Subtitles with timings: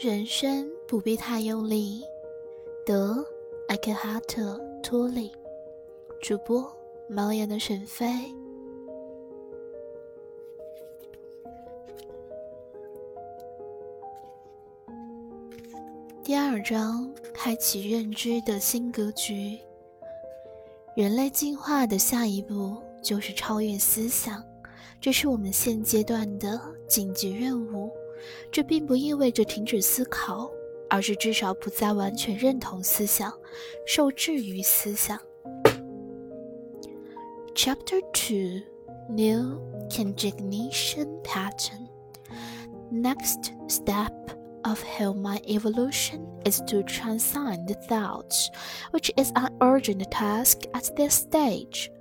[0.00, 2.04] 人生不必太用力。
[2.86, 3.16] 德
[3.66, 5.32] 艾克哈特·托利，
[6.22, 6.72] 主播
[7.08, 8.06] 猫眼的沈飞。
[16.22, 19.58] 第二章：开启认知的新格局。
[20.94, 24.44] 人类进化的下一步就是超越思想，
[25.00, 27.90] 这是我们现阶段的紧急任务。
[28.51, 30.49] 这并不意味着停止思考，
[30.89, 33.33] 而是至少不再完全认同思想，
[33.85, 35.19] 受制于思想。
[37.55, 38.63] Chapter Two:
[39.09, 39.59] New
[39.89, 41.87] Cognition Pattern.
[42.91, 44.11] Next step
[44.63, 48.47] of human evolution is to transcend thoughts,
[48.91, 51.91] which is an urgent task at this stage.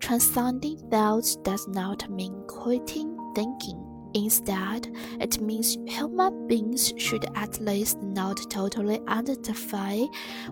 [0.00, 3.78] Transcending thoughts does not mean quitting thinking
[4.16, 10.00] Instead, it means human beings should at least not totally identify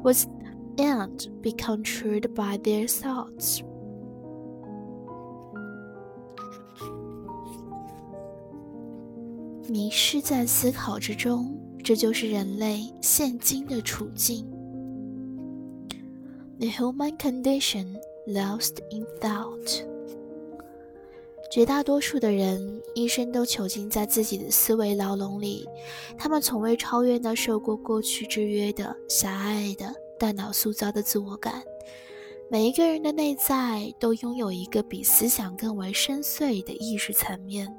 [0.02, 0.26] with
[0.78, 3.62] and be controlled by their thoughts.
[9.68, 14.44] 迷失在思考之中，这就是人类现今的处境。
[16.58, 19.84] The human condition lost in thought.
[21.55, 25.65] 绝大多数的人一生都囚禁在自己的思维牢笼里，
[26.17, 31.63] 他们从未超越那受过过去制约的狭隘的大脑塑造的自我感。
[32.51, 37.73] 每一个人的内在都拥有一个比思想更为深邃的意识层面，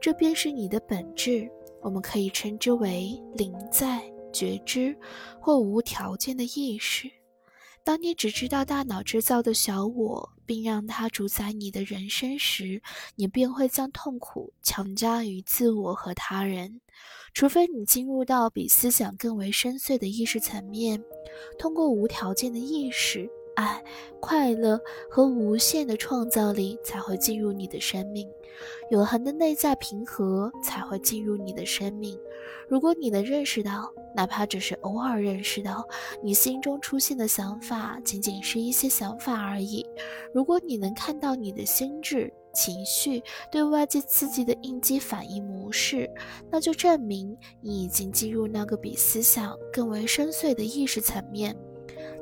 [0.00, 1.48] 这便是你的本质。
[1.82, 4.92] 我们可以称之为灵在、觉知
[5.40, 7.08] 或无条件的意识。
[7.84, 12.82] 当你只知道大脑制造的小我，并让它主宰你的人生时，
[13.16, 16.80] 你便会将痛苦强加于自我和他人。
[17.32, 21.02] 除非你进入到比思想更为深邃的意识层面，
[21.58, 23.82] 通过无条件的意识、爱、
[24.20, 24.80] 快乐
[25.10, 28.28] 和无限的创造力，才会进入你的生命。
[28.92, 32.16] 永恒的内在平和才会进入你的生命。
[32.68, 35.84] 如果你能认识到，哪怕只是偶尔认识到，
[36.22, 39.84] 你心中出现的想法仅仅是一些想法而已；
[40.34, 43.22] 如果你能看到你的心智、情绪
[43.52, 46.10] 对外界刺激的应激反应模式，
[46.50, 51.56] 那就证明你已经进入那个比思想更为深邃的意识层面。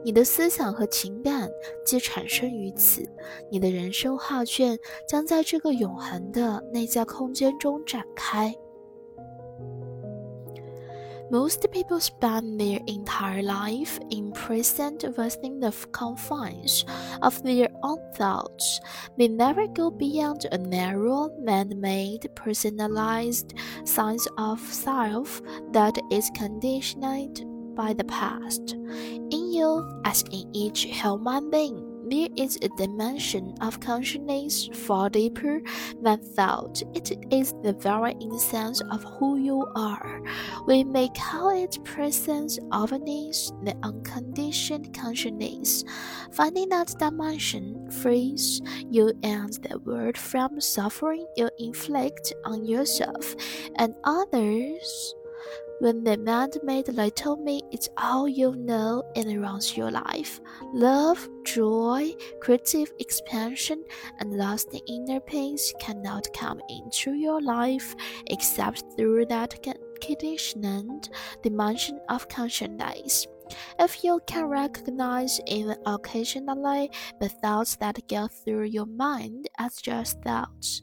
[0.05, 1.49] 你的思想和情感
[1.87, 3.03] 皆产生于此，
[3.51, 8.55] 你的人生画卷将在这个永恒的内在空间中展开。
[11.33, 16.85] Most people spend their entire life imprisoned within the confines
[17.23, 18.79] of their own thoughts.
[19.17, 23.55] They never go beyond a narrow, man made, personalized
[23.85, 25.41] sense of self
[25.73, 28.75] that is conditioned by the past.
[28.75, 35.63] In you, as in each human being, there is a dimension of consciousness far deeper
[36.03, 36.83] than thought.
[36.95, 40.21] It is the very essence of who you are.
[40.67, 45.85] We may call it presence awareness, the unconditioned consciousness.
[46.33, 53.35] Finding that dimension frees you and the world from suffering you inflict on yourself
[53.77, 55.15] and others.
[55.83, 60.41] When the man made little me, it's all you know and runs your life.
[60.73, 63.83] Love, joy, creative expansion,
[64.21, 67.97] and lasting inner peace cannot come into your life
[68.29, 69.61] except through that
[70.01, 71.09] conditioned
[71.43, 73.27] dimension of consciousness.
[73.81, 80.23] If you can recognize even occasionally the thoughts that go through your mind as just
[80.23, 80.83] thoughts,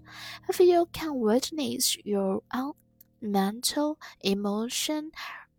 [0.50, 2.74] if you can witness your own
[3.21, 5.11] mental, emotion,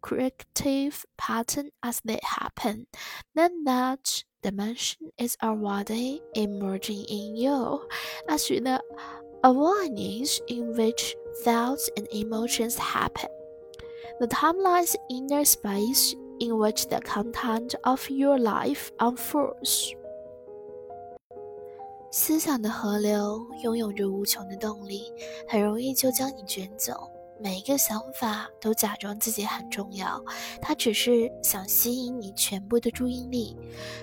[0.01, 2.85] creative pattern as they happen,
[3.33, 7.87] then that dimension is already emerging in you
[8.29, 8.79] as the
[9.43, 13.29] awareness in which thoughts and emotions happen.
[14.19, 19.95] The timeline's inner space in which the content of your life unfolds.
[22.11, 25.11] 思想的河流拥有着无穷的动力，
[25.47, 27.11] 很容易就将你卷走。
[27.42, 30.22] 每一个想法都假装自己很重要，
[30.60, 33.56] 它只是想吸引你全部的注意力。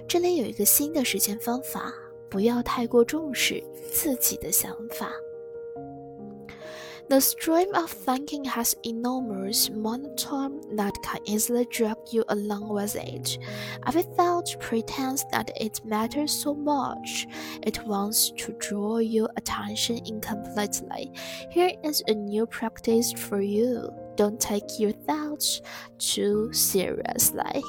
[0.07, 1.93] 这里有一个新的实践方法：
[2.31, 3.63] 不要太过重视
[3.93, 5.11] 自己的想法。
[7.09, 13.37] The stream of thinking has enormous momentum that can easily drag you along with it.
[13.87, 17.25] Every thought pretends that it matters so much.
[17.63, 21.13] It wants to draw your attention incompletely.
[21.49, 23.89] Here is a new practice for you.
[24.17, 25.61] don't take your thoughts
[25.99, 27.63] too seriously.